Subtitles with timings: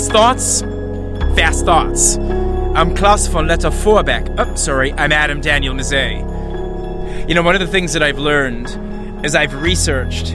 [0.00, 0.60] Fast thoughts?
[1.36, 2.16] Fast thoughts.
[2.16, 4.34] I'm Klaus von Lettow-Vorbeck.
[4.38, 7.28] Oh, sorry, I'm Adam Daniel Mezei.
[7.28, 8.68] You know, one of the things that I've learned
[9.26, 10.28] as I've researched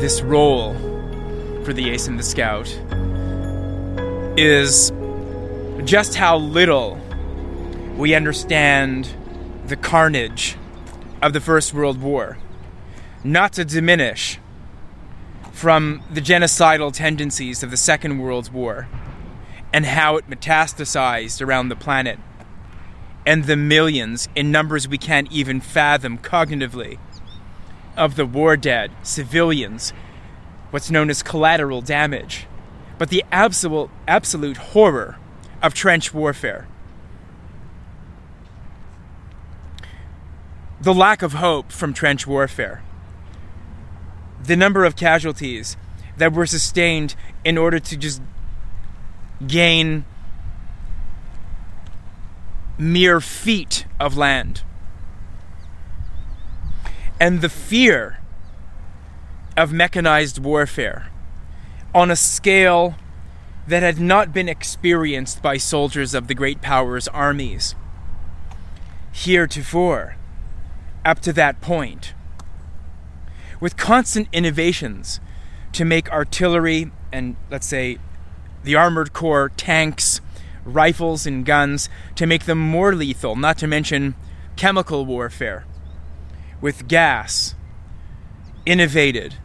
[0.00, 0.74] this role
[1.62, 2.66] for the Ace and the Scout
[4.36, 4.90] is
[5.84, 6.98] just how little
[7.96, 9.08] we understand
[9.68, 10.56] the carnage
[11.22, 12.38] of the First World War.
[13.22, 14.40] Not to diminish
[15.56, 18.86] from the genocidal tendencies of the Second World War
[19.72, 22.18] and how it metastasized around the planet,
[23.24, 26.98] and the millions in numbers we can't even fathom cognitively
[27.96, 29.94] of the war dead, civilians,
[30.72, 32.46] what's known as collateral damage,
[32.98, 35.16] but the absolute, absolute horror
[35.62, 36.68] of trench warfare.
[40.82, 42.82] The lack of hope from trench warfare.
[44.46, 45.76] The number of casualties
[46.16, 48.22] that were sustained in order to just
[49.46, 50.04] gain
[52.78, 54.62] mere feet of land.
[57.20, 58.18] And the fear
[59.56, 61.10] of mechanized warfare
[61.94, 62.96] on a scale
[63.66, 67.74] that had not been experienced by soldiers of the great powers' armies
[69.16, 70.16] heretofore,
[71.04, 72.12] up to that point.
[73.60, 75.20] With constant innovations
[75.72, 77.98] to make artillery and, let's say,
[78.64, 80.20] the armored corps, tanks,
[80.64, 84.14] rifles, and guns to make them more lethal, not to mention
[84.56, 85.64] chemical warfare
[86.60, 87.54] with gas,
[88.64, 89.36] innovated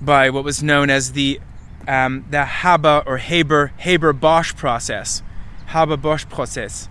[0.00, 1.40] by what was known as the
[1.88, 5.22] um, the Haber or Haber Haber Bosch process,
[5.68, 6.88] Haber Bosch process,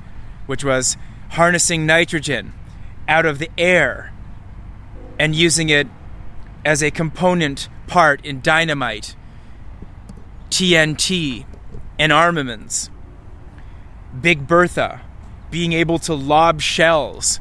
[0.47, 0.97] which was
[1.31, 2.53] harnessing nitrogen
[3.07, 4.11] out of the air
[5.19, 5.87] and using it
[6.65, 9.15] as a component part in dynamite,
[10.49, 11.45] TNT,
[11.97, 12.89] and armaments.
[14.19, 15.01] Big Bertha
[15.49, 17.39] being able to lob shells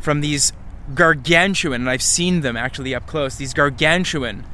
[0.00, 0.52] from these
[0.94, 4.44] gargantuan, and I've seen them actually up close, these gargantuan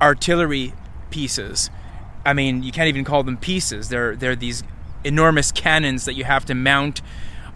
[0.00, 0.74] artillery
[1.10, 1.70] pieces.
[2.24, 3.88] I mean, you can't even call them pieces.
[3.88, 4.64] They're they're these
[5.04, 7.00] enormous cannons that you have to mount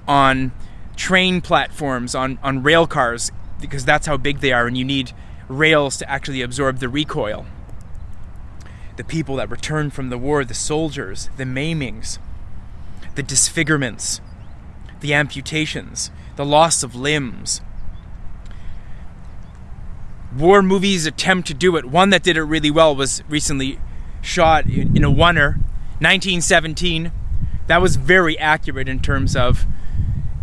[0.07, 0.53] on
[0.97, 5.13] train platforms, on, on rail cars, because that's how big they are, and you need
[5.51, 7.45] rails to actually absorb the recoil.
[8.97, 12.19] The people that return from the war, the soldiers, the maimings,
[13.15, 14.21] the disfigurements,
[15.01, 17.61] the amputations, the loss of limbs,
[20.37, 21.87] war movies attempt to do it.
[21.87, 23.79] One that did it really well was recently
[24.23, 25.59] shot in a oner,
[25.99, 27.13] 1917.
[27.67, 29.67] That was very accurate in terms of,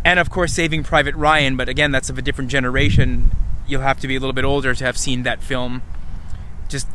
[0.03, 1.55] and of course, Saving Private Ryan.
[1.55, 3.31] But again, that's of a different generation.
[3.67, 5.81] You'll have to be a little bit older to have seen that film.
[6.69, 6.87] Just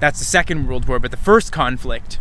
[0.00, 2.18] that's the Second World War, but the first conflict,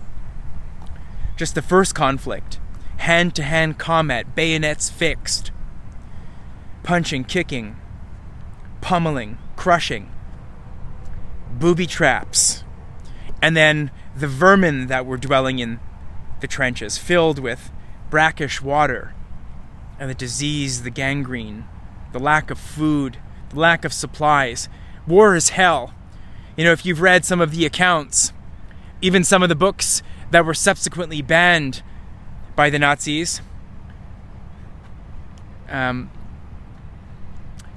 [1.36, 2.60] just the first conflict,
[2.98, 5.52] hand to hand combat, bayonets fixed,
[6.84, 7.78] punching, kicking,
[8.82, 10.12] pummeling, crushing,
[11.52, 12.64] booby traps,
[13.42, 15.80] and then the vermin that were dwelling in
[16.42, 17.72] the trenches, filled with
[18.10, 19.14] brackish water,
[20.00, 21.66] and the disease, the gangrene,
[22.12, 23.18] the lack of food,
[23.56, 24.70] lack of supplies.
[25.08, 25.94] War is hell.
[26.56, 28.34] You know, if you've read some of the accounts,
[29.02, 31.84] even some of the books that were subsequently banned
[32.56, 33.42] by the Nazis,
[35.70, 36.12] um,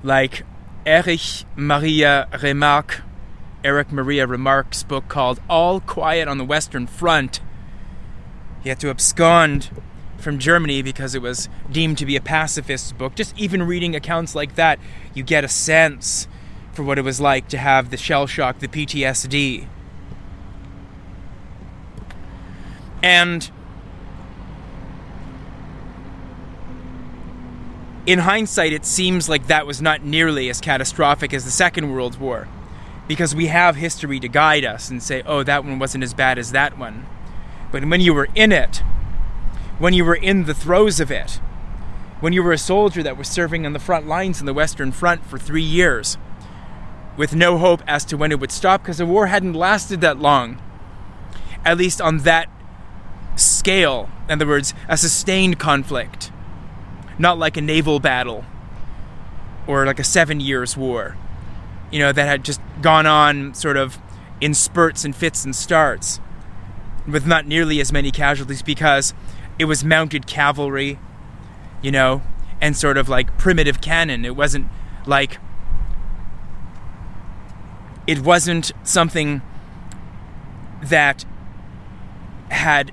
[0.02, 0.42] like
[0.84, 3.02] Erich Maria Remarque,
[3.64, 7.40] Eric Maria Remarque's book called All Quiet on the Western Front.
[8.62, 9.70] He had to abscond
[10.26, 13.14] from Germany because it was deemed to be a pacifist book.
[13.14, 14.80] Just even reading accounts like that,
[15.14, 16.26] you get a sense
[16.72, 19.68] for what it was like to have the shell shock, the PTSD.
[23.04, 23.48] And
[28.04, 32.18] in hindsight, it seems like that was not nearly as catastrophic as the Second World
[32.18, 32.48] War,
[33.06, 36.36] because we have history to guide us and say, oh, that one wasn't as bad
[36.36, 37.06] as that one.
[37.70, 38.82] But when you were in it,
[39.78, 41.40] when you were in the throes of it,
[42.20, 44.92] when you were a soldier that was serving on the front lines in the Western
[44.92, 46.16] Front for three years,
[47.16, 50.18] with no hope as to when it would stop, because the war hadn't lasted that
[50.18, 50.60] long,
[51.64, 52.48] at least on that
[53.36, 56.30] scale, in other words, a sustained conflict
[57.18, 58.44] not like a naval battle
[59.66, 61.16] or like a seven years war,
[61.90, 63.98] you know, that had just gone on sort of
[64.40, 66.20] in spurts and fits and starts
[67.06, 69.14] with not nearly as many casualties because
[69.58, 70.98] it was mounted cavalry,
[71.82, 72.22] you know,
[72.60, 74.24] and sort of like primitive cannon.
[74.24, 74.68] It wasn't
[75.06, 75.38] like
[78.06, 79.42] it wasn't something
[80.82, 81.24] that
[82.50, 82.92] had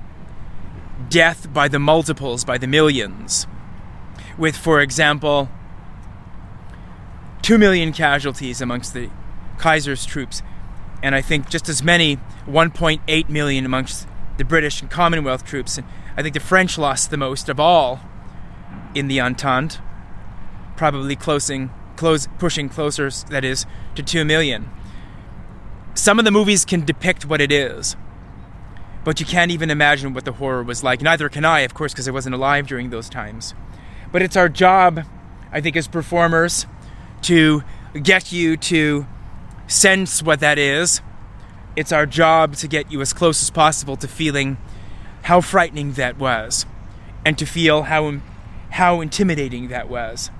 [1.09, 3.45] death by the multiples, by the millions.
[4.37, 5.49] With, for example,
[7.43, 9.09] 2 million casualties amongst the
[9.59, 10.41] Kaiser's troops,
[11.03, 12.17] and I think just as many,
[12.47, 14.07] 1.8 million amongst
[14.37, 15.77] the British and Commonwealth troops.
[15.77, 17.99] And I think the French lost the most of all
[18.93, 19.79] in the Entente,
[20.75, 23.65] probably closing, close, pushing closer, that is,
[23.95, 24.69] to 2 million.
[25.95, 27.95] Some of the movies can depict what it is,
[29.03, 31.01] but you can't even imagine what the horror was like.
[31.01, 33.53] Neither can I, of course, because I wasn't alive during those times.
[34.11, 35.03] But it's our job,
[35.51, 36.65] I think, as performers,
[37.23, 37.63] to
[38.01, 39.07] get you to
[39.67, 41.01] sense what that is.
[41.75, 44.57] It's our job to get you as close as possible to feeling
[45.23, 46.65] how frightening that was,
[47.25, 48.19] and to feel how
[48.71, 50.31] how intimidating that was,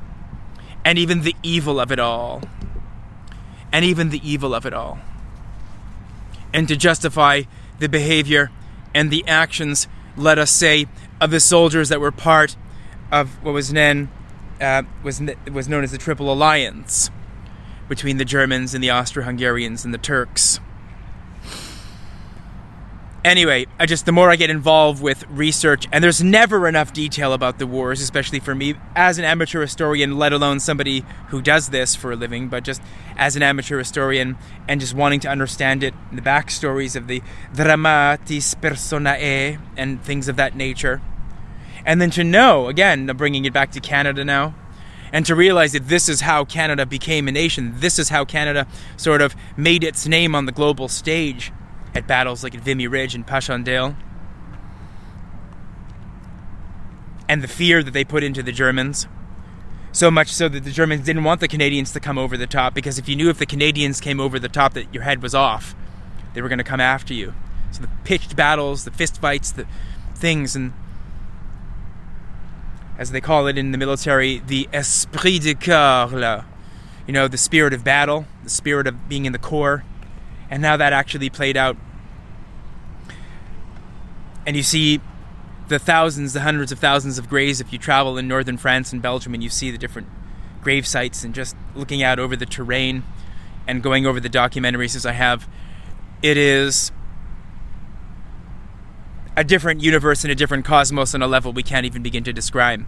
[0.84, 2.42] and even the evil of it all,
[3.72, 5.00] and even the evil of it all,
[6.54, 7.44] and to justify
[7.80, 8.52] the behavior
[8.94, 10.86] and the actions, let us say,
[11.20, 12.56] of the soldiers that were part
[13.12, 14.10] of what was then
[14.60, 15.22] uh, was
[15.52, 17.10] was known as the Triple Alliance
[17.88, 20.60] between the Germans and the Austro-Hungarians and the Turks.
[23.24, 27.31] Anyway, I just the more I get involved with research, and there's never enough detail
[27.31, 31.70] about the wars, especially for me as an amateur historian, let alone somebody who does
[31.70, 32.81] this for a living, but just
[33.16, 34.36] as an amateur historian
[34.68, 37.22] and just wanting to understand it, the backstories of the
[37.56, 41.02] dramatis personae and things of that nature.
[41.86, 44.54] And then to know, again, I'm bringing it back to Canada now,
[45.14, 47.75] and to realize that this is how Canada became a nation.
[47.78, 48.68] This is how Canada
[48.98, 51.54] sort of made its name on the global stage
[51.94, 53.95] at battles like at Vimy Ridge and Passchendaele.
[57.30, 59.07] And the fear that they put into the Germans.
[59.92, 62.74] So much so that the Germans didn't want the Canadians to come over the top
[62.74, 65.36] because if you knew if the Canadians came over the top that your head was
[65.36, 65.75] off,
[66.34, 67.34] they were going to come after you.
[67.72, 69.68] So the pitched battles, the fist fights, the
[70.16, 70.74] things, and
[72.98, 76.46] as they call it in the military, the esprit de corps,
[77.07, 79.84] you know, the spirit of battle, the spirit of being in the corps,
[80.54, 81.76] and how that actually played out.
[84.46, 85.02] And you see
[85.68, 89.02] the thousands, the hundreds of thousands of graves if you travel in northern France and
[89.02, 90.08] Belgium and you see the different
[90.62, 93.02] grave sites and just looking out over the terrain
[93.66, 95.50] and going over the documentaries as I have,
[96.22, 96.92] it is
[99.36, 102.32] a different universe and a different cosmos on a level we can't even begin to
[102.32, 102.86] describe.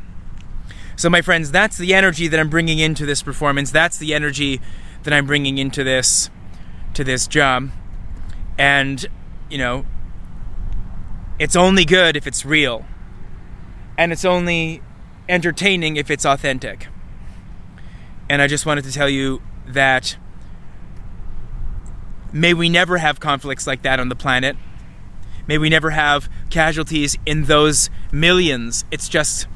[0.95, 3.71] So, my friends, that's the energy that I'm bringing into this performance.
[3.71, 4.61] That's the energy
[5.01, 6.29] that I'm bringing into this
[6.95, 7.69] to this job.
[8.57, 9.05] And,
[9.49, 9.85] you know,
[11.39, 12.85] it's only good if it's real.
[13.97, 14.81] And it's only
[15.29, 16.87] entertaining if it's authentic.
[18.29, 20.17] And I just wanted to tell you that
[22.33, 24.55] may we never have conflicts like that on the planet.
[25.47, 28.83] May we never have casualties in those millions.
[28.89, 29.47] It's just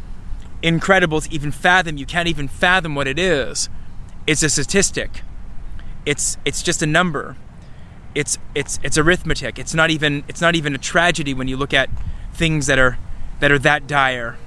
[0.62, 1.98] incredible to even fathom.
[1.98, 3.70] You can't even fathom what it is.
[4.28, 5.24] It's a statistic.
[6.06, 7.36] It's it's just a number.
[8.16, 9.60] It's it's it's arithmetic.
[9.60, 11.90] It's not even it's not even a tragedy when you look at
[12.34, 12.98] things that are
[13.40, 14.38] that are that dire.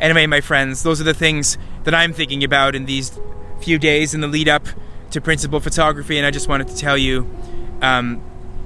[0.00, 3.18] Anyway, my friends, those are the things that I'm thinking about in these
[3.60, 4.66] few days in the lead up
[5.10, 7.28] to principal photography, and I just wanted to tell you
[7.82, 8.22] um,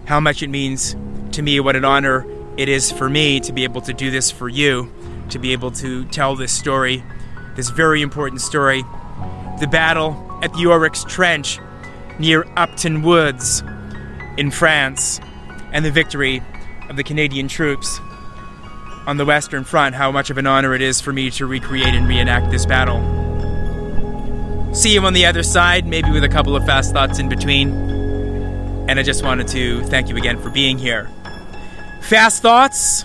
[0.07, 0.95] how much it means
[1.33, 4.31] to me, what an honor it is for me to be able to do this
[4.31, 4.93] for you,
[5.31, 7.03] to be able to tell this story,
[7.57, 8.83] this very important story.
[9.61, 10.12] The battle
[10.43, 11.59] at the Oryx Trench
[12.19, 13.63] near Upton Woods
[14.37, 15.21] in France,
[15.73, 16.43] and the victory
[16.89, 18.01] of the Canadian troops
[19.07, 21.95] on the Western Front, how much of an honor it is for me to recreate
[21.95, 23.01] and reenact this battle.
[24.75, 27.73] See you on the other side, maybe with a couple of fast thoughts in between.
[28.89, 31.11] And I just wanted to thank you again for being here.
[32.03, 33.05] Fast thoughts.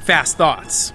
[0.00, 0.92] Fast thoughts.